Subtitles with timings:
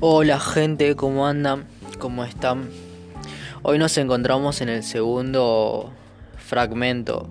[0.00, 1.64] Hola gente, ¿cómo andan?
[1.98, 2.68] ¿Cómo están?
[3.62, 5.90] Hoy nos encontramos en el segundo
[6.36, 7.30] fragmento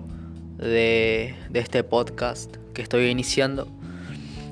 [0.58, 3.68] de, este podcast que estoy iniciando.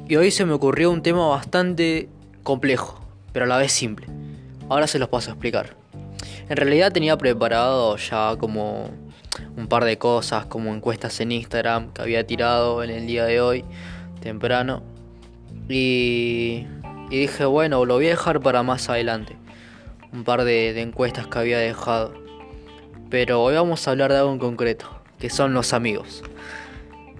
[0.09, 2.09] Y hoy se me ocurrió un tema bastante
[2.45, 4.07] complejo, pero a la vez simple.
[4.69, 5.75] Ahora se los paso a explicar.
[6.49, 8.91] En realidad tenía preparado ya como
[9.57, 13.41] un par de cosas, como encuestas en Instagram que había tirado en el día de
[13.41, 13.65] hoy,
[14.21, 14.85] temprano.
[15.69, 16.69] Y
[17.11, 19.37] y dije, bueno, lo voy a dejar para más adelante.
[20.13, 22.15] Un par de, encuestas que había dejado.
[23.11, 24.87] Pero hoy vamos a hablar de algo en concreto,
[25.19, 26.23] que son los amigos.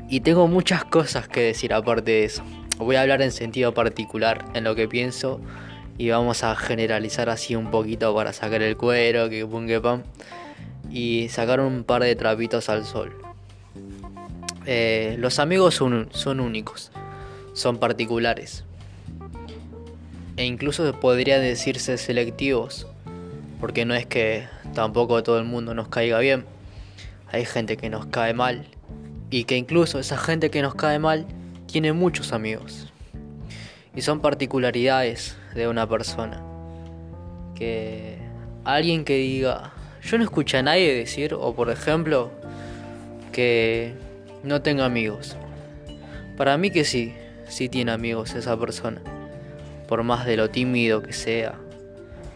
[0.09, 2.43] Y tengo muchas cosas que decir aparte de eso.
[2.79, 5.41] Voy a hablar en sentido particular, en lo que pienso.
[5.97, 10.03] Y vamos a generalizar así un poquito para sacar el cuero, que pum que pam.
[10.91, 13.17] Y sacar un par de trapitos al sol.
[14.67, 16.91] Eh, los amigos son, son únicos,
[17.53, 18.65] son particulares
[20.37, 22.87] e incluso podría decirse selectivos,
[23.61, 26.45] porque no es que tampoco todo el mundo nos caiga bien,
[27.31, 28.67] hay gente que nos cae mal
[29.31, 31.27] y que incluso esa gente que nos cae mal
[31.67, 32.93] tiene muchos amigos
[33.97, 36.43] y son particularidades de una persona.
[37.55, 38.19] Que
[38.65, 42.31] alguien que diga yo no escucho a nadie decir o por ejemplo
[43.33, 43.95] que
[44.43, 45.37] no tenga amigos.
[46.37, 47.15] Para mí que sí
[47.49, 49.01] sí tiene amigos esa persona
[49.89, 51.55] por más de lo tímido que sea,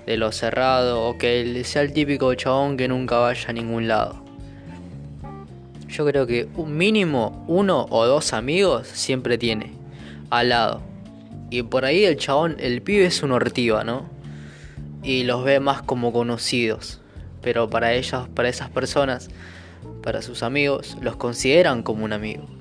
[0.07, 4.23] de lo cerrado o que sea el típico chabón que nunca vaya a ningún lado.
[5.89, 9.73] Yo creo que un mínimo uno o dos amigos siempre tiene
[10.31, 10.83] al lado.
[11.51, 14.05] Y por ahí el chabón, el pibe es un ortiva, ¿no?
[15.03, 17.01] Y los ve más como conocidos.
[17.41, 19.31] Pero para ellas, para esas personas,
[20.03, 22.58] para sus amigos, los consideran como un amigo.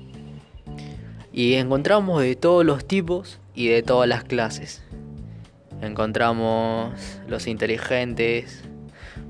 [1.38, 4.82] Y encontramos de todos los tipos y de todas las clases.
[5.80, 6.92] Encontramos
[7.28, 8.64] los inteligentes,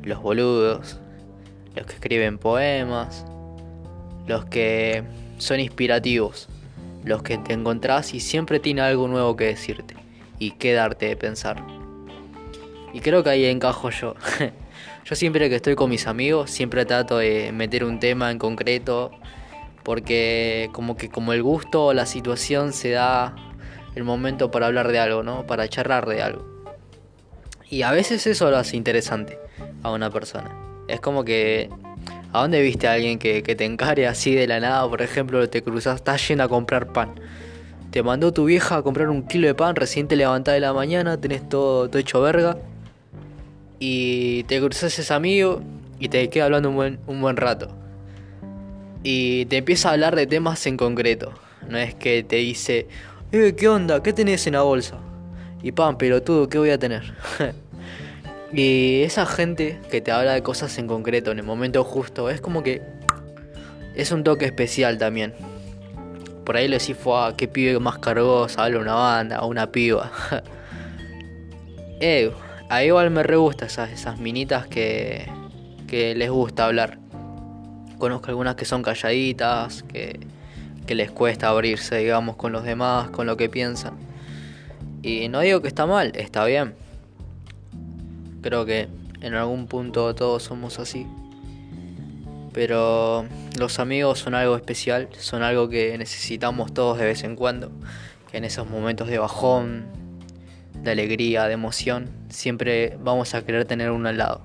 [0.03, 1.01] los boludos,
[1.77, 3.27] los que escriben poemas,
[4.27, 5.05] los que
[5.37, 6.49] son inspirativos,
[7.05, 9.95] los que te encontrás y siempre tiene algo nuevo que decirte
[10.39, 11.63] y que darte de pensar.
[12.95, 14.15] Y creo que ahí encajo yo.
[15.05, 19.11] yo siempre que estoy con mis amigos, siempre trato de meter un tema en concreto
[19.83, 23.35] porque como que como el gusto o la situación se da
[23.95, 25.47] el momento para hablar de algo, ¿no?
[25.47, 26.47] Para charlar de algo.
[27.71, 29.39] Y a veces eso lo hace interesante
[29.83, 30.55] a una persona.
[30.89, 31.71] Es como que
[32.33, 34.87] ¿A dónde viste a alguien que, te encare así de la nada?
[34.89, 37.15] Por ejemplo, te cruzas, estás yendo a comprar pan.
[37.91, 40.75] Te mandó tu vieja a comprar un kilo de pan, recién te levantás de la
[40.75, 42.59] mañana, tenés todo, todo hecho verga.
[43.79, 45.63] Y te cruzas ese amigo
[45.99, 47.75] y te queda hablando un buen, un buen rato
[49.03, 51.33] y te empieza a hablar de temas en concreto.
[51.69, 52.89] No es que te dice,
[53.33, 54.03] eh, ¿qué onda?
[54.03, 54.99] ¿Qué tenés en la bolsa?
[55.63, 57.15] Y pan, todo ¿qué voy a tener?
[58.53, 62.41] y esa gente que te habla de cosas en concreto, en el momento justo, es
[62.41, 62.83] como que
[63.95, 65.35] es un toque especial también.
[66.45, 70.11] Por ahí le decís, fue qué pibe más cargoso, habla una banda, una piba.
[72.01, 72.33] eh,
[72.71, 75.27] a igual me re gusta esas, minitas que
[75.89, 76.99] les gusta hablar.
[77.99, 80.21] Conozco algunas que son calladitas, que,
[80.95, 83.95] les cuesta abrirse, digamos, con los demás, con lo que piensan.
[85.03, 86.75] Y no digo que está mal, está bien.
[88.41, 88.89] Creo que
[89.21, 91.07] en algún punto todos somos así.
[92.53, 93.27] Pero
[93.59, 97.71] los amigos son algo especial, son algo que necesitamos todos de vez en cuando.
[98.31, 99.87] Que en esos momentos de bajón,
[100.83, 104.43] de alegría, de emoción, siempre vamos a querer tener uno al lado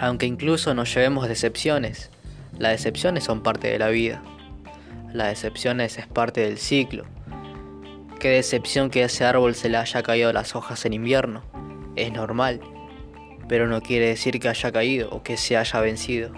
[0.00, 2.10] aunque incluso nos llevemos decepciones.
[2.58, 4.22] Las decepciones son parte de la vida.
[5.12, 7.04] Las decepciones es parte del ciclo.
[8.18, 11.42] Qué decepción que a ese árbol se le haya caído las hojas en invierno.
[11.96, 12.60] Es normal,
[13.46, 16.32] pero no quiere decir que haya caído o que se haya vencido.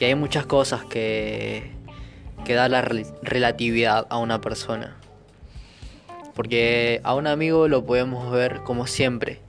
[0.00, 1.70] Y hay muchas cosas que,
[2.44, 4.96] que da la relatividad a una persona.
[6.34, 9.40] Porque a un amigo lo podemos ver como siempre,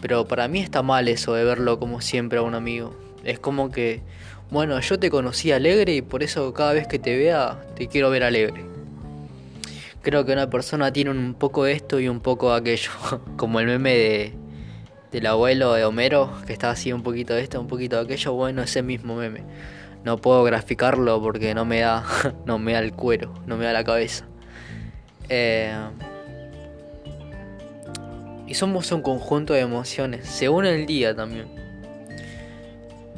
[0.00, 2.94] pero para mí está mal eso de verlo como siempre a un amigo.
[3.24, 4.00] Es como que,
[4.50, 8.10] bueno, yo te conocí alegre y por eso cada vez que te vea te quiero
[8.10, 8.64] ver alegre.
[10.02, 12.90] Creo que una persona tiene un poco esto y un poco aquello.
[13.36, 14.34] Como el meme de,
[15.12, 18.32] del abuelo de Homero, que está así un poquito de esto, un poquito de aquello.
[18.32, 19.42] Bueno, ese mismo meme.
[20.02, 22.04] No puedo graficarlo porque no me da,
[22.46, 24.24] no me da el cuero, no me da la cabeza.
[25.28, 25.74] Eh,
[28.50, 31.46] y somos un conjunto de emociones, según el día también.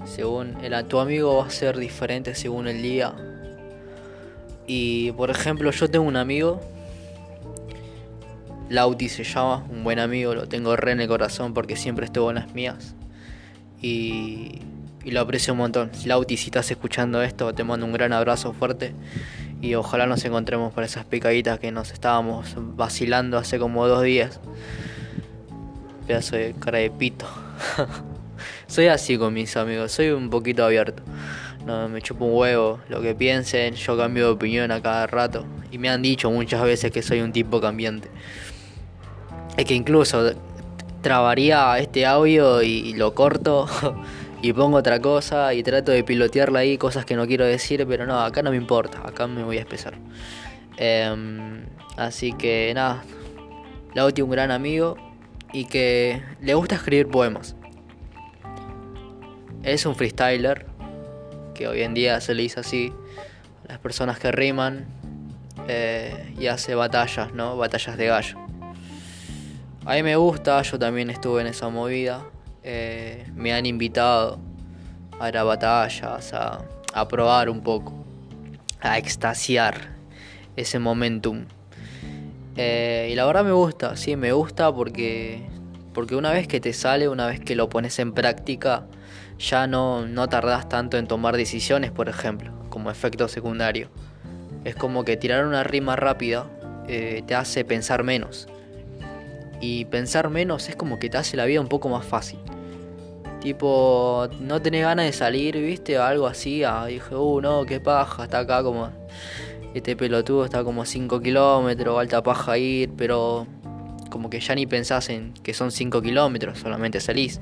[0.04, 3.14] Según el, tu amigo va a ser diferente según el día.
[4.66, 6.60] Y por ejemplo, yo tengo un amigo.
[8.68, 12.28] Lauti se llama, un buen amigo, lo tengo re en el corazón porque siempre estuvo
[12.28, 12.94] en las mías.
[13.80, 14.60] Y,
[15.02, 15.90] y lo aprecio un montón.
[16.04, 18.92] Lauti, si estás escuchando esto, te mando un gran abrazo fuerte.
[19.62, 24.38] Y ojalá nos encontremos para esas picaditas que nos estábamos vacilando hace como dos días.
[26.12, 27.24] Pedazo de cara de pito.
[28.66, 31.02] soy así con mis amigos, soy un poquito abierto.
[31.64, 35.46] No me chupo un huevo lo que piensen, yo cambio de opinión a cada rato.
[35.70, 38.10] Y me han dicho muchas veces que soy un tipo cambiante.
[39.56, 40.34] Es que incluso
[41.00, 43.66] trabaría este audio y lo corto
[44.42, 48.04] y pongo otra cosa y trato de pilotearla ahí, cosas que no quiero decir, pero
[48.04, 49.94] no, acá no me importa, acá me voy a expresar.
[50.76, 51.64] Em,
[51.96, 53.02] así que nada,
[53.94, 55.11] Lauti un gran amigo
[55.52, 57.56] y que le gusta escribir poemas.
[59.62, 60.66] Es un freestyler,
[61.54, 62.92] que hoy en día se le dice así,
[63.68, 64.86] las personas que riman
[65.68, 67.56] eh, y hace batallas, ¿no?
[67.56, 68.38] Batallas de gallo.
[69.84, 72.24] A mí me gusta, yo también estuve en esa movida.
[72.62, 74.38] Eh, me han invitado
[75.20, 76.64] a ir a batallas, a,
[76.94, 77.92] a probar un poco,
[78.80, 79.92] a extasiar
[80.56, 81.46] ese momentum.
[82.56, 85.42] Eh, y la verdad me gusta, sí, me gusta porque,
[85.94, 88.86] porque una vez que te sale, una vez que lo pones en práctica,
[89.38, 93.88] ya no, no tardas tanto en tomar decisiones, por ejemplo, como efecto secundario.
[94.64, 96.46] Es como que tirar una rima rápida
[96.88, 98.48] eh, te hace pensar menos.
[99.60, 102.38] Y pensar menos es como que te hace la vida un poco más fácil.
[103.40, 106.62] Tipo, no tenés ganas de salir, viste, algo así.
[106.64, 108.90] Ah, dije, uh, no, qué paja, está acá como.
[109.74, 113.46] Este pelotudo está como 5 kilómetros, alta paja ir, pero
[114.10, 117.40] como que ya ni pensás en que son 5 kilómetros, solamente salís.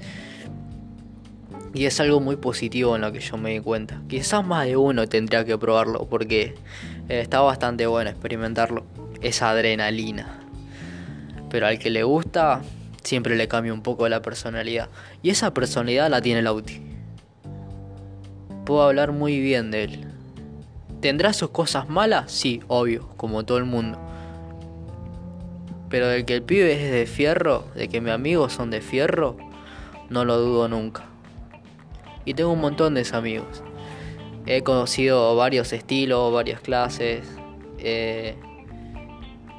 [1.74, 4.00] Y es algo muy positivo en lo que yo me di cuenta.
[4.08, 6.54] Quizás más de uno tendría que probarlo porque
[7.08, 8.84] eh, está bastante bueno experimentarlo.
[9.20, 10.40] Esa adrenalina.
[11.48, 12.62] Pero al que le gusta,
[13.02, 14.88] siempre le cambia un poco la personalidad.
[15.22, 16.80] Y esa personalidad la tiene el Auti.
[18.64, 20.09] Puedo hablar muy bien de él.
[21.00, 22.30] ¿Tendrá sus cosas malas?
[22.30, 23.98] Sí, obvio, como todo el mundo.
[25.88, 29.36] Pero de que el pibe es de fierro, de que mis amigos son de fierro,
[30.08, 31.10] no lo dudo nunca
[32.24, 33.62] y tengo un montón de amigos.
[34.46, 37.26] He conocido varios estilos, varias clases.
[37.78, 38.36] Eh,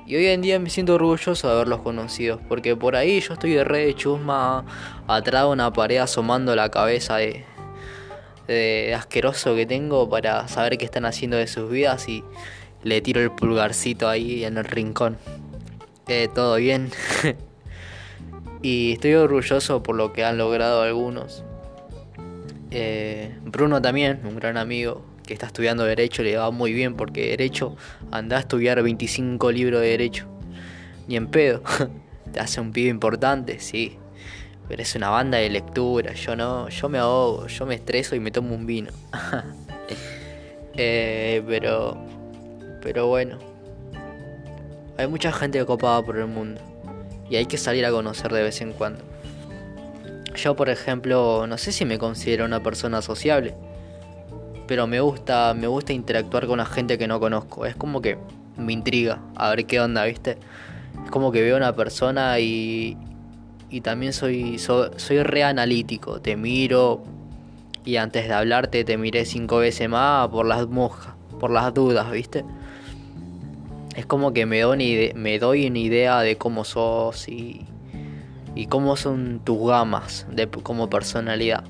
[0.05, 2.39] y hoy en día me siento orgulloso de haberlos conocido.
[2.47, 4.65] Porque por ahí yo estoy de re de chusma,
[5.07, 7.45] atrás de una pared asomando la cabeza de,
[8.95, 12.23] asqueroso que tengo para saber qué están haciendo de sus vidas y
[12.83, 15.17] le tiro el pulgarcito ahí en el rincón.
[16.07, 16.91] Eh, todo bien.
[18.61, 21.43] y estoy orgulloso por lo que han logrado algunos.
[22.71, 27.29] Eh, Bruno también, un gran amigo que está estudiando Derecho, le va muy bien porque
[27.29, 27.75] Derecho
[28.11, 30.27] anda a estudiar 25 libros de Derecho.
[31.07, 31.61] Ni en pedo.
[32.33, 33.97] Te hace un pibe importante, sí.
[34.67, 36.13] Pero es una banda de lectura.
[36.13, 38.91] Yo no, yo me ahogo, yo me estreso y me tomo un vino.
[40.73, 41.97] Eh, pero,
[42.81, 43.37] pero bueno.
[44.97, 46.61] Hay mucha gente copada por el mundo.
[47.29, 49.03] Y hay que salir a conocer de vez en cuando.
[50.35, 53.53] Yo, por ejemplo, no sé si me considero una persona sociable,
[54.67, 57.65] pero me gusta, me gusta interactuar con la gente que no conozco.
[57.65, 58.17] Es como que
[58.57, 60.37] me intriga a ver qué onda, ¿viste?
[61.03, 62.97] Es como que veo a una persona y,
[63.71, 66.19] y también soy, soy, re analítico.
[66.19, 67.01] Te miro
[67.85, 72.11] y antes de hablarte te miré cinco veces más por las moscas, por las dudas,
[72.11, 72.43] ¿viste?
[73.95, 77.65] Es como que me doy, me doy una idea de cómo sos y,
[78.55, 81.63] y cómo son tus gamas de, como personalidad.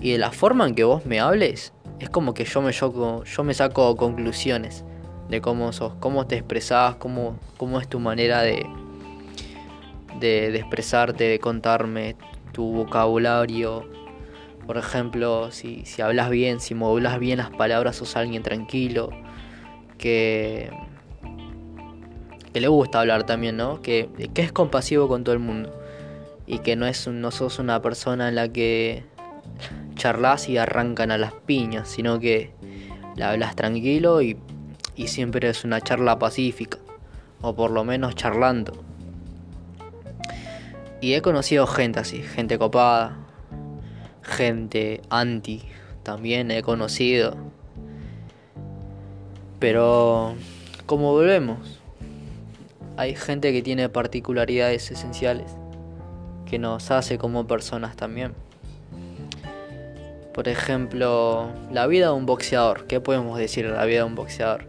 [0.00, 3.24] Y de la forma en que vos me hables, es como que yo me, yo,
[3.24, 4.84] yo me saco conclusiones
[5.28, 8.66] de cómo sos, cómo te expresás, cómo, cómo es tu manera de,
[10.18, 12.16] de, expresarte, de contarme,
[12.52, 13.88] tu vocabulario.
[14.66, 19.10] Por ejemplo, si, si hablas bien, si modulas bien las palabras, sos alguien tranquilo,
[19.98, 20.70] que,
[22.52, 23.82] que le gusta hablar también, ¿no?
[23.82, 25.82] Que, que es compasivo con todo el mundo
[26.46, 29.04] y que no, es, no sos una persona en la que
[29.94, 32.50] charlas y arrancan a las piñas, sino que
[33.16, 34.36] la hablas tranquilo y,
[34.96, 36.78] y siempre es una charla pacífica,
[37.40, 38.84] o por lo menos charlando.
[41.02, 43.16] Y he conocido gente así, gente copada,
[44.22, 45.62] gente anti,
[46.04, 47.36] también he conocido.
[49.58, 50.36] Pero,
[50.86, 51.80] como volvemos,
[52.96, 55.50] hay gente que tiene particularidades esenciales
[56.48, 58.34] que nos hace como personas también.
[60.32, 62.86] Por ejemplo, la vida de un boxeador.
[62.86, 64.66] ¿Qué podemos decir de la vida de un boxeador?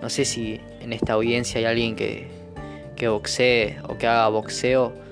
[0.00, 2.28] No sé si en esta audiencia hay alguien que,
[2.94, 5.05] que boxee o que haga boxeo,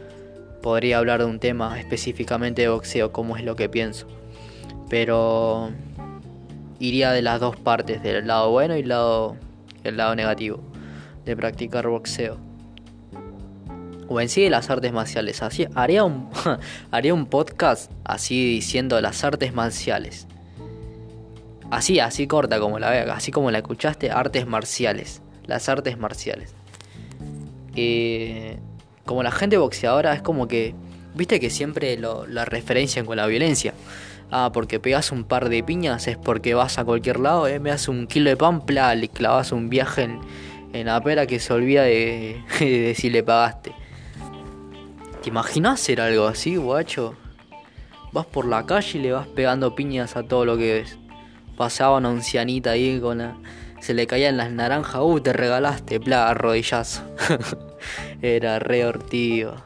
[0.65, 4.07] podría hablar de un tema específicamente de boxeo, como es lo que pienso.
[4.89, 5.71] Pero
[6.79, 9.37] iría de las dos partes, del lado bueno y el lado,
[9.83, 10.61] el lado negativo
[11.27, 12.39] de practicar boxeo.
[14.09, 15.43] O en sí de las artes marciales.
[15.43, 16.31] Así, haría, un,
[16.91, 20.27] haría un podcast así diciendo las artes marciales.
[21.71, 25.21] Así, así corta como la así como la escuchaste, artes marciales.
[25.45, 26.55] Las artes marciales.
[27.77, 28.59] Eh,
[29.05, 30.75] como la gente boxeadora es como que,
[31.15, 33.75] viste que siempre lo, la referencian con la violencia.
[34.31, 37.71] Ah, porque pegas un par de piñas es porque vas a cualquier lado, eh, me
[37.71, 40.19] das un kilo de pan, pla, le clavas un viaje en,
[40.73, 43.73] en la pera que se olvida de, de si le pagaste.
[45.23, 47.15] ¿Te imaginas hacer algo así, guacho?
[48.13, 50.99] Vas por la calle y le vas pegando piñas a todo lo que ves.
[51.57, 53.37] Pasaba una ancianita ahí con la...
[53.85, 57.03] Se le caían las naranjas, uh, te regalaste, pla, rodillazo.
[58.23, 59.57] Era re ortigo.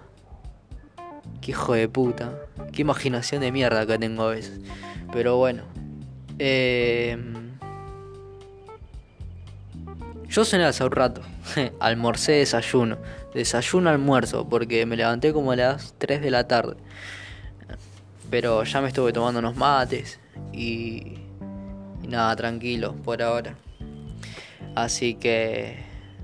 [1.41, 2.33] Qué hijo de puta.
[2.73, 4.59] Qué imaginación de mierda que tengo a veces.
[5.13, 5.63] Pero bueno.
[6.41, 7.17] Eh...
[10.29, 11.21] Yo cené hace un rato.
[11.79, 12.99] Almorcé desayuno.
[13.35, 14.49] Desayuno almuerzo.
[14.49, 16.75] Porque me levanté como a las 3 de la tarde.
[18.31, 20.19] Pero ya me estuve tomando unos mates.
[20.53, 21.19] Y,
[22.03, 23.55] y nada, tranquilo por ahora.
[24.75, 25.77] Así que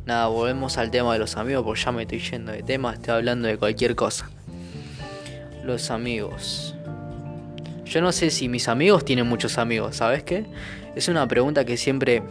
[0.06, 3.14] nada, volvemos al tema de los amigos, porque ya me estoy yendo de tema, estoy
[3.14, 4.30] hablando de cualquier cosa.
[5.64, 6.74] Los amigos.
[7.84, 10.46] Yo no sé si mis amigos tienen muchos amigos, ¿sabes qué?
[10.94, 12.22] Es una pregunta que siempre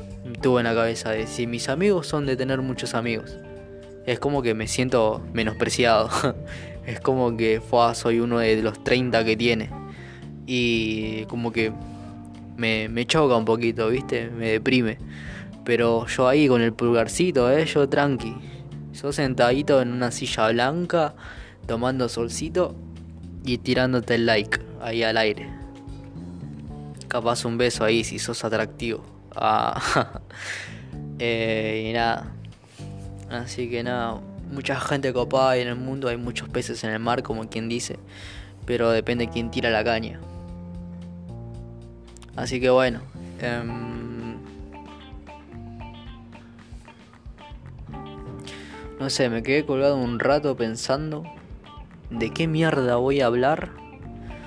[0.41, 3.37] tuve en la cabeza de si mis amigos son de tener muchos amigos.
[4.05, 6.09] Es como que me siento menospreciado.
[6.85, 7.61] es como que
[7.93, 9.69] soy uno de los 30 que tiene.
[10.45, 11.71] Y como que
[12.57, 14.29] me, me choca un poquito, ¿viste?
[14.29, 14.97] Me deprime.
[15.65, 18.35] Pero yo ahí con el pulgarcito, eh, yo tranqui.
[18.93, 21.15] Yo sentadito en una silla blanca,
[21.65, 22.75] tomando solcito
[23.45, 25.49] y tirándote el like ahí al aire.
[27.07, 29.03] Capaz un beso ahí si sos atractivo.
[29.35, 30.21] Ah.
[31.19, 32.31] eh, y nada.
[33.29, 34.19] Así que nada,
[34.51, 37.97] mucha gente copada en el mundo, hay muchos peces en el mar, como quien dice.
[38.65, 40.19] Pero depende quién tira la caña.
[42.35, 43.01] Así que bueno.
[43.41, 44.02] Eh,
[49.03, 51.25] No sé, me quedé colgado un rato pensando
[52.09, 53.71] de qué mierda voy a hablar.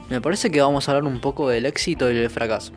[0.09, 2.73] Me parece que vamos a hablar un poco del éxito y del fracaso.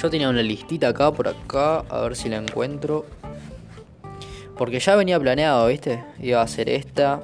[0.00, 3.04] Yo tenía una listita acá, por acá, a ver si la encuentro.
[4.56, 6.02] Porque ya venía planeado, ¿viste?
[6.20, 7.20] Iba a hacer esta.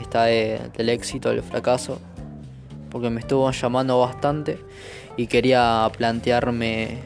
[0.00, 2.00] Esta del éxito, del fracaso.
[2.88, 4.60] Porque me estuvo llamando bastante.
[5.16, 7.00] Y quería plantearme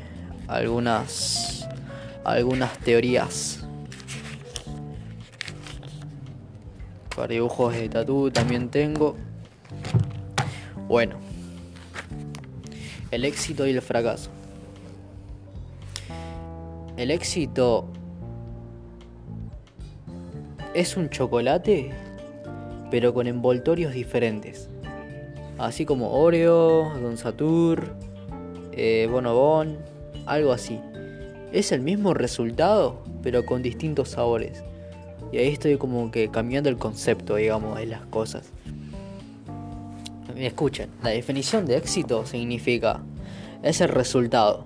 [0.46, 1.66] algunas.
[2.22, 3.59] Algunas teorías
[7.20, 9.14] Para dibujos de tatú también tengo.
[10.88, 11.16] Bueno.
[13.10, 14.30] El éxito y el fracaso.
[16.96, 17.84] El éxito
[20.72, 21.90] es un chocolate,
[22.90, 24.70] pero con envoltorios diferentes.
[25.58, 27.96] Así como Oreo, Don Satur,
[28.72, 29.76] eh, Bonobon,
[30.24, 30.80] algo así.
[31.52, 34.64] Es el mismo resultado, pero con distintos sabores.
[35.32, 38.50] Y ahí estoy como que cambiando el concepto, digamos, de las cosas.
[40.36, 43.02] Escuchen, la definición de éxito significa
[43.62, 44.64] es el resultado,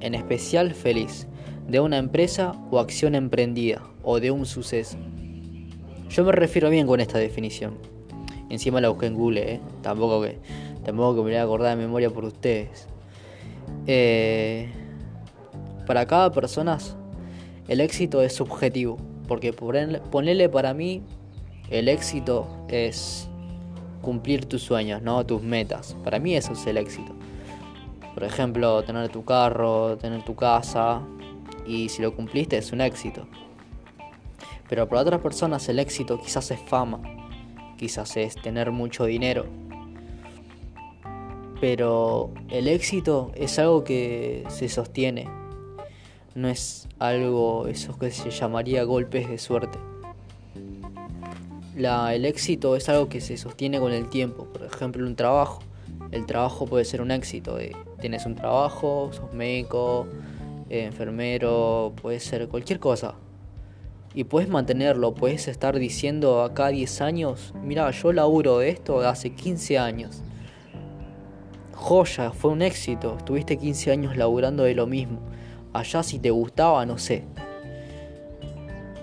[0.00, 1.26] en especial feliz,
[1.68, 4.98] de una empresa o acción emprendida o de un suceso.
[6.10, 7.78] Yo me refiero bien con esta definición.
[8.50, 9.60] Encima la busqué en Google, ¿eh?
[9.82, 10.38] tampoco, que,
[10.84, 12.86] tampoco que me voy a acordar de memoria por ustedes.
[13.86, 14.68] Eh,
[15.86, 16.78] para cada persona
[17.66, 21.02] el éxito es subjetivo porque ponerle para mí,
[21.70, 23.28] el éxito es
[24.02, 25.24] cumplir tus sueños, ¿no?
[25.24, 25.96] Tus metas.
[26.04, 27.14] Para mí eso es el éxito.
[28.14, 31.02] Por ejemplo, tener tu carro, tener tu casa.
[31.66, 33.26] Y si lo cumpliste es un éxito.
[34.68, 37.00] Pero para otras personas el éxito quizás es fama.
[37.78, 39.46] Quizás es tener mucho dinero.
[41.60, 45.43] Pero el éxito es algo que se sostiene
[46.34, 49.78] no es algo eso que se llamaría golpes de suerte.
[51.76, 55.60] La, el éxito es algo que se sostiene con el tiempo, por ejemplo un trabajo.
[56.10, 57.58] El trabajo puede ser un éxito,
[58.00, 60.06] tienes un trabajo, sos médico,
[60.70, 63.14] eh, enfermero, puede ser cualquier cosa.
[64.12, 69.30] Y puedes mantenerlo, puedes estar diciendo acá 10 años, mira, yo laburo de esto hace
[69.30, 70.22] 15 años.
[71.72, 75.33] Joya, fue un éxito, estuviste 15 años laburando de lo mismo
[75.74, 77.24] Allá si te gustaba, no sé.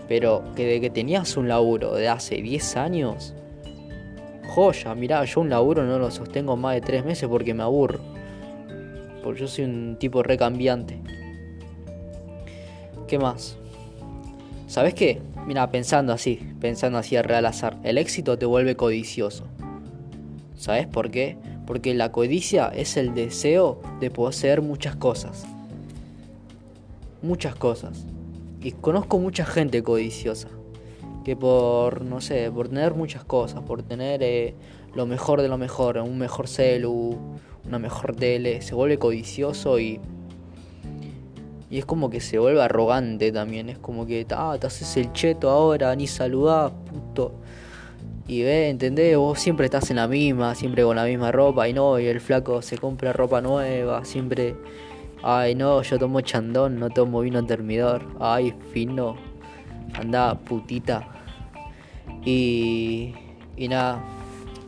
[0.07, 3.35] Pero que de que tenías un laburo de hace 10 años,
[4.47, 7.99] joya, mirá, yo un laburo no lo sostengo más de 3 meses porque me aburro.
[9.21, 11.01] Porque yo soy un tipo recambiante.
[13.05, 13.57] ¿Qué más?
[14.67, 15.21] ¿Sabes qué?
[15.45, 19.43] Mira, pensando así, pensando así a real azar, el éxito te vuelve codicioso.
[20.55, 21.35] ¿Sabes por qué?
[21.67, 25.50] Porque la codicia es el deseo de poseer muchas cosas.
[27.21, 28.05] Muchas cosas.
[28.61, 30.47] Y conozco mucha gente codiciosa.
[31.23, 34.55] Que por, no sé, por tener muchas cosas, por tener eh,
[34.95, 37.17] lo mejor de lo mejor, un mejor celu,
[37.65, 39.99] una mejor tele, se vuelve codicioso y
[41.71, 43.69] y es como que se vuelve arrogante también.
[43.69, 47.31] Es como que, ah, te haces el cheto ahora, ni saludás, puto.
[48.27, 49.15] Y ve, ¿entendés?
[49.15, 51.69] Vos siempre estás en la misma, siempre con la misma ropa.
[51.69, 54.55] Y no, y el flaco se compra ropa nueva, siempre.
[55.23, 58.05] Ay, no, yo tomo chandón, no tomo vino termidor.
[58.19, 59.15] Ay, fino.
[59.93, 61.07] Anda, putita.
[62.25, 63.13] Y.
[63.55, 64.03] Y nada.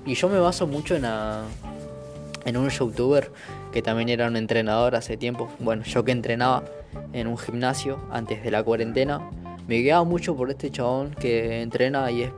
[0.06, 1.06] Y yo me baso mucho en,
[2.46, 3.32] en un youtuber
[3.72, 5.50] que también era un entrenador hace tiempo.
[5.60, 6.64] Bueno, yo que entrenaba
[7.14, 9.30] en un gimnasio antes de la cuarentena.
[9.68, 12.32] Me guiaba mucho por este chabón que entrena y es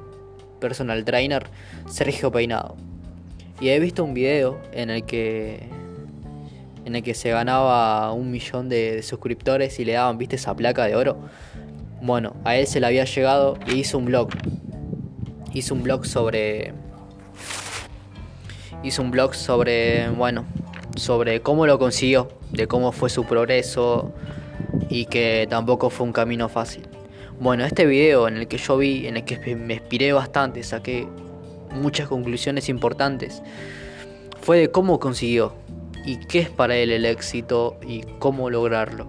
[0.60, 1.48] personal trainer,
[1.89, 2.75] Sergio Peinado.
[3.60, 5.67] Y he visto un video en el que
[6.86, 10.86] en el que se ganaba un millón de, suscriptores y le daban, viste, esa placa
[10.86, 11.18] de oro.
[12.01, 14.30] Bueno, a él se le había llegado y hizo un blog.
[15.51, 16.74] Hizo un blog sobre.
[18.84, 20.10] Hizo un blog sobre.
[20.10, 20.46] Bueno,
[20.96, 24.13] sobre cómo lo consiguió, de cómo fue su progreso,
[24.88, 26.88] y que tampoco fue un camino fácil.
[27.39, 31.08] Bueno, este video en el que yo vi, en el que me inspiré bastante, saqué
[31.72, 33.42] muchas conclusiones importantes,
[34.42, 35.54] fue de cómo consiguió
[36.06, 39.08] y qué es para él el éxito y cómo lograrlo.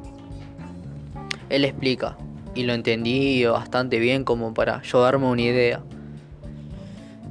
[1.49, 2.17] Él explica,
[2.55, 5.83] y lo entendí bastante bien como para yo darme una idea,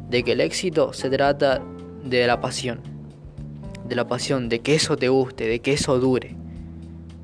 [0.09, 1.61] de que el éxito se trata
[2.03, 2.79] de la pasión,
[3.87, 6.35] de la pasión, de que eso te guste, de que eso dure.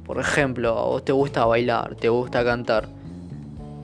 [0.04, 2.89] Por ejemplo, a vos te gusta bailar, te gusta cantar.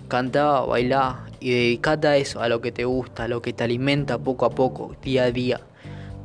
[0.08, 3.64] Canta, baila y dedicate a eso, a lo que te gusta, a lo que te
[3.64, 5.62] alimenta poco a poco, día a día.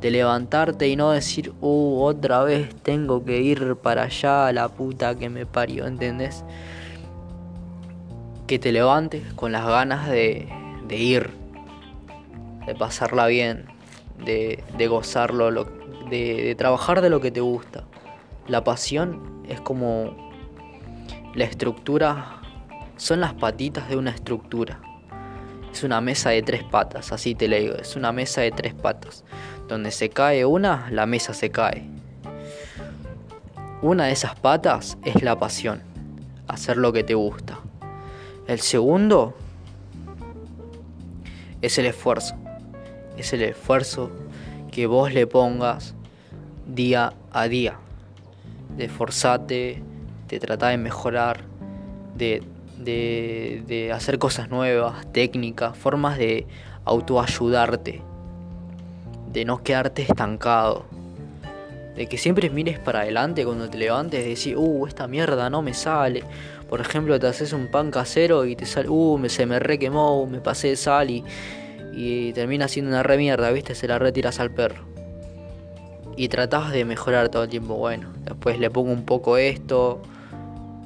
[0.03, 5.15] De levantarte y no decir, uh, otra vez tengo que ir para allá, la puta
[5.15, 6.43] que me parió, ¿entendés?
[8.45, 10.49] Que te levantes con las ganas de,
[10.89, 11.29] de ir,
[12.65, 13.67] de pasarla bien,
[14.25, 15.49] de, de gozarlo,
[16.09, 17.85] de, de trabajar de lo que te gusta.
[18.49, 20.17] La pasión es como
[21.33, 22.41] la estructura,
[22.97, 24.81] son las patitas de una estructura.
[25.73, 28.75] Es una mesa de tres patas, así te le digo, es una mesa de tres
[28.75, 29.23] patas.
[29.67, 31.89] Donde se cae una, la mesa se cae.
[33.81, 35.81] Una de esas patas es la pasión,
[36.47, 37.59] hacer lo que te gusta.
[38.45, 39.33] El segundo
[41.63, 42.35] es el esfuerzo.
[43.17, 44.11] Es el esfuerzo
[44.71, 45.95] que vos le pongas
[46.67, 47.79] día a día
[48.77, 49.81] de forzarte,
[50.27, 51.41] de tratar de mejorar,
[52.15, 52.43] de,
[52.83, 56.45] de, hacer cosas nuevas, técnicas, formas de
[56.85, 58.01] autoayudarte,
[59.31, 60.85] de no quedarte estancado,
[61.95, 65.61] de que siempre mires para adelante cuando te levantes, de decir, uh, esta mierda no
[65.61, 66.23] me sale.
[66.69, 70.25] Por ejemplo, te haces un pan casero y te sale, uh, me, se me requemó,
[70.25, 71.23] me pasé de sal y,
[71.93, 73.75] y termina siendo una re mierda, ¿viste?
[73.75, 74.93] Se la retiras al perro
[76.15, 77.75] y tratabas de mejorar todo el tiempo.
[77.75, 80.01] Bueno, después le pongo un poco esto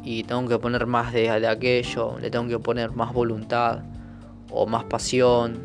[0.08, 3.84] y tengo que poner más de, de aquello, le tengo que poner más voluntad
[4.50, 5.60] o más pasión.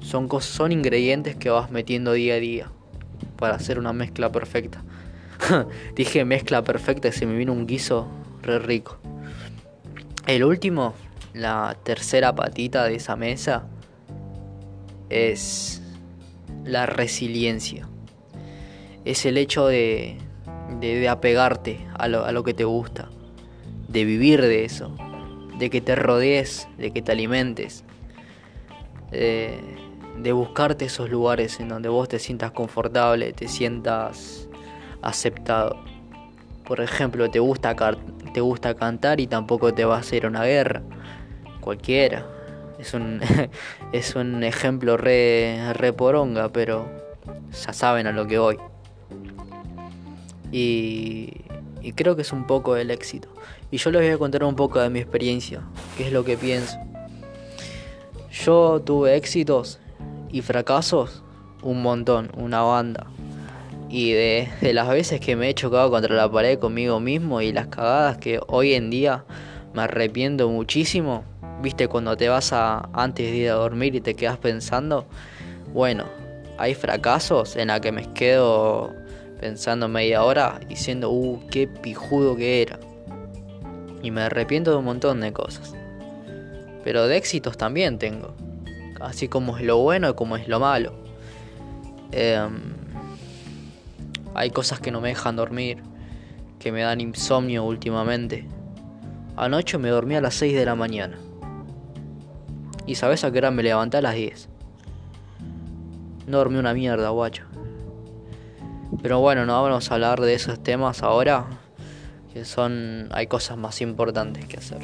[0.00, 2.70] Son, son ingredientes que vas metiendo día a día
[3.38, 4.84] para hacer una mezcla perfecta.
[5.96, 8.06] Dije mezcla perfecta y se me vino un guiso
[8.42, 8.98] re rico.
[10.26, 10.92] El último,
[11.32, 13.64] la tercera patita de esa mesa,
[15.08, 15.80] es
[16.64, 17.88] la resiliencia
[19.06, 20.18] es el hecho de,
[20.80, 23.08] de, apegarte a lo, a lo que te gusta,
[23.88, 24.94] de vivir de eso,
[25.58, 27.84] de que te rodees, de que te alimentes,
[29.10, 29.58] de,
[30.18, 34.48] de buscarte esos lugares en donde vos te sientas confortable, te sientas
[35.02, 35.78] aceptado.
[36.64, 37.74] Por ejemplo, te gusta,
[38.32, 40.82] te gusta cantar y tampoco te vas a ir a una guerra.
[41.60, 42.26] Cualquiera.
[42.78, 43.20] Es un,
[43.92, 46.86] es un ejemplo re, re poronga, pero
[47.50, 48.58] ya saben a lo que voy.
[50.52, 51.32] Y,
[51.94, 53.28] creo que es un poco el éxito.
[53.70, 55.62] Y yo les voy a contar un poco de mi experiencia,
[55.96, 56.76] qué es lo que pienso.
[58.30, 59.78] Yo tuve éxitos
[60.30, 61.22] y fracasos
[61.62, 63.06] un montón, una banda.
[63.88, 67.68] Y de, las veces que me he chocado contra la pared conmigo mismo y las
[67.68, 69.24] cagadas que hoy en día
[69.74, 71.24] me arrepiento muchísimo.
[71.62, 75.06] ¿Viste cuando te vas a antes de ir a dormir y te quedas pensando?
[75.72, 76.04] Bueno,
[76.56, 78.94] hay fracasos en la que me quedo
[79.40, 82.78] pensando media hora diciendo, uh, qué pijudo que era.
[84.02, 85.74] Y me arrepiento de un montón de cosas.
[86.84, 88.34] Pero de éxitos también tengo.
[89.00, 90.92] Así como es lo bueno y como es lo malo.
[92.12, 92.74] Em,
[94.34, 95.82] hay cosas que no me dejan dormir.
[96.58, 98.46] Que me dan insomnio últimamente.
[99.36, 101.18] Anoche me dormí a las 6 de la mañana.
[102.86, 104.48] Y sabes a qué hora me levanté a las 10.
[106.26, 107.44] No dormí una mierda, guacho.
[109.02, 111.46] Pero bueno, no vamos a hablar de esos temas ahora.
[112.32, 113.08] Que son.
[113.12, 114.80] hay cosas más importantes que hacer.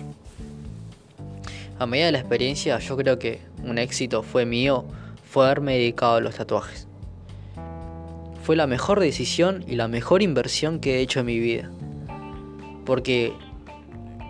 [1.78, 4.84] A medida de la experiencia, yo creo que un éxito fue mío,
[5.28, 6.86] fue haberme dedicado a los tatuajes.
[8.44, 11.70] Fue la mejor decisión y la mejor inversión que he hecho en mi vida.
[12.84, 13.32] Porque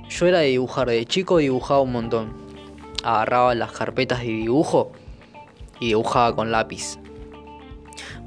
[0.09, 2.33] yo era de dibujar, de chico dibujaba un montón.
[3.03, 4.93] Agarraba las carpetas de dibujo
[5.81, 6.99] y dibujaba con lápiz.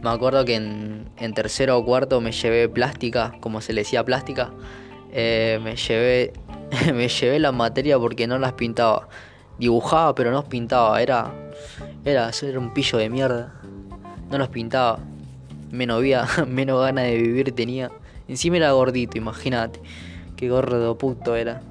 [0.01, 4.51] Me acuerdo que en, tercero o cuarto me llevé plástica, como se le decía plástica.
[5.11, 6.33] Eh, me llevé
[6.93, 9.07] me llevé la materia porque no las pintaba.
[9.57, 11.31] Dibujaba pero no pintaba, era
[12.05, 13.53] era, era un pillo de mierda.
[14.29, 14.99] No los pintaba.
[15.71, 17.91] Menos vida, menos ganas de vivir tenía.
[18.27, 19.79] Encima era gordito, imagínate.
[20.35, 21.61] Qué gordo puto era.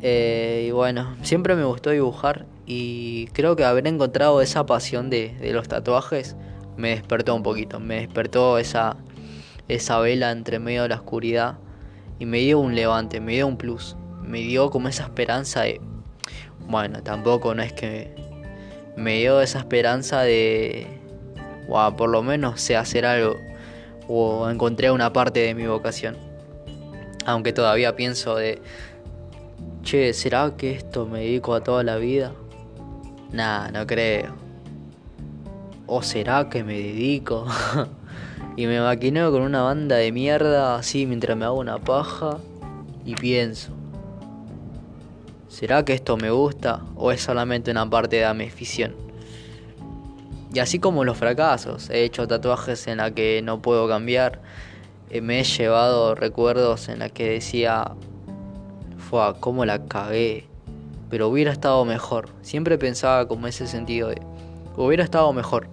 [0.00, 5.34] Eh, y bueno, siempre me gustó dibujar y creo que haber encontrado esa pasión de,
[5.40, 6.36] de los tatuajes
[6.76, 7.80] me despertó un poquito.
[7.80, 8.96] Me despertó esa,
[9.68, 11.58] esa vela entre medio de la oscuridad
[12.18, 15.80] y me dio un levante, me dio un plus, me dio como esa esperanza de,
[16.68, 18.14] bueno, tampoco no es que
[18.96, 20.86] me dio esa esperanza de,
[21.68, 23.36] wow, por lo menos sé hacer algo
[24.08, 26.16] o encontré una parte de mi vocación.
[27.26, 28.60] Aunque todavía pienso de,
[29.82, 32.32] che, ¿será que esto me dedico a toda la vida?
[33.32, 34.43] Nah, no creo.
[35.86, 37.46] ¿O será que me dedico?
[38.56, 42.38] Y me maquineo con una banda de mierda así mientras me hago una paja
[43.04, 43.72] y pienso.
[45.48, 48.94] ¿Será que esto me gusta o es solamente una parte de mi afición?
[50.52, 54.40] Y así como los fracasos, he hecho tatuajes en la que no puedo cambiar,
[55.10, 57.90] eh, me he llevado recuerdos en la que decía,
[58.98, 60.46] fue cómo la cagué,
[61.10, 62.28] pero hubiera estado mejor.
[62.42, 64.22] Siempre pensaba como ese sentido de,
[64.76, 65.68] hubiera estado mejor.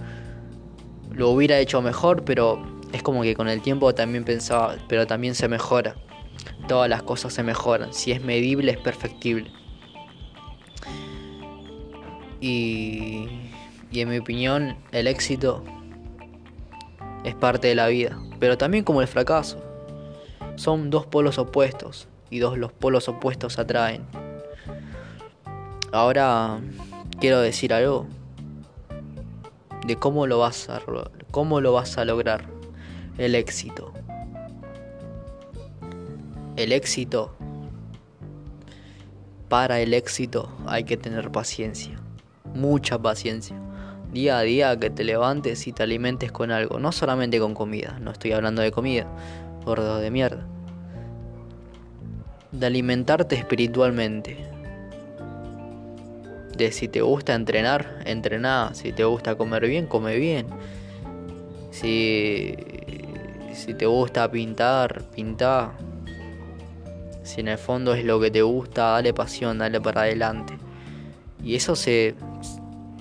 [1.12, 2.62] Lo hubiera hecho mejor, pero
[2.94, 5.96] es como que con el tiempo también pensaba, pero también se mejora.
[6.68, 7.94] Todas las cosas se mejoran.
[7.94, 9.52] Si es medible, es perfectible.
[12.40, 13.28] Y,
[13.92, 15.64] y en mi opinión, el éxito
[17.24, 19.62] es parte de la vida, pero también como el fracaso.
[20.56, 24.06] Son dos polos opuestos y dos los polos opuestos atraen.
[25.92, 26.60] Ahora
[27.20, 28.08] quiero decir algo
[29.96, 30.82] cómo lo vas a
[31.32, 32.46] cómo lo vas a lograr
[33.18, 33.94] el éxito.
[36.56, 37.34] El éxito,
[39.48, 42.00] para el éxito hay que tener paciencia,
[42.54, 43.58] mucha paciencia.
[44.12, 47.98] Día a día que te levantes y te alimentes con algo, no solamente con comida,
[48.02, 49.08] no estoy hablando de comida,
[49.66, 50.46] gordo de mierda.
[52.52, 54.61] De alimentarte espiritualmente.
[56.58, 58.72] De si te gusta entrenar, entrená.
[58.74, 60.48] Si te gusta comer bien, come bien.
[61.72, 62.56] Si
[63.54, 65.74] si te gusta pintar, pinta.
[67.24, 70.58] Si en el fondo es lo que te gusta, dale pasión, dale para adelante.
[71.44, 72.16] Y eso se,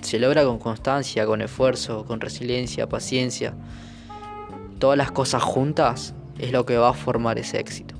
[0.01, 3.53] se logra con constancia, con esfuerzo, con resiliencia, paciencia.
[4.77, 7.95] Todas las cosas juntas es lo que va a formar ese éxito.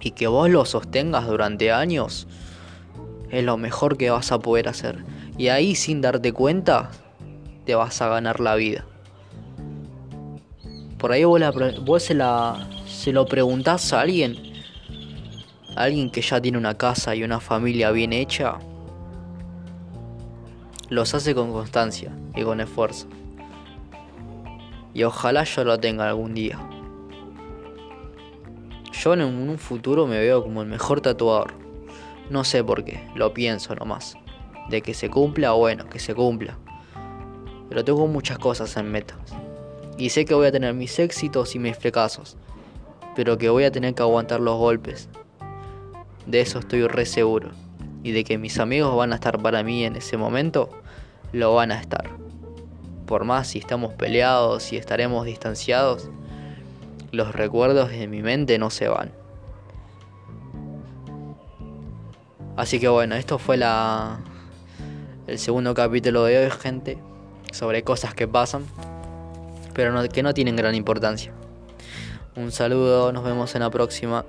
[0.00, 2.26] Y que vos lo sostengas durante años
[3.32, 5.04] es lo mejor que vas a poder hacer.
[5.38, 6.90] Y ahí sin darte cuenta
[7.64, 8.84] te vas a ganar la vida.
[10.98, 14.36] Por ahí vos, se, la, se lo preguntás a alguien,
[15.74, 18.58] a alguien que ya tiene una casa y una familia bien hecha,
[20.90, 23.08] los hace con constancia y con esfuerzo.
[24.92, 26.60] Y ojalá yo lo tenga algún día.
[28.92, 31.61] Yo en un futuro me veo como el mejor tatuador.
[32.30, 34.16] No sé por qué, lo pienso nomás.
[34.68, 36.58] De que se cumpla, bueno, que se cumpla.
[37.68, 39.18] Pero tengo muchas cosas en metas.
[39.98, 42.36] Y sé que voy a tener mis éxitos y mis fracasos,
[43.14, 45.08] pero que voy a tener que aguantar los golpes.
[46.26, 47.50] De eso estoy re seguro.
[48.02, 50.70] Y de que mis amigos van a estar para mí en ese momento,
[51.32, 52.10] lo van a estar.
[53.06, 56.10] Por más si estamos peleados, y estaremos distanciados,
[57.10, 59.21] los recuerdos de mi mente no se van.
[62.56, 64.18] Así que bueno, esto fue la
[65.26, 66.98] el segundo capítulo de hoy, gente,
[67.52, 68.64] sobre cosas que pasan,
[69.72, 71.32] pero que no tienen gran importancia.
[72.34, 74.24] Un saludo, nos vemos en la próxima.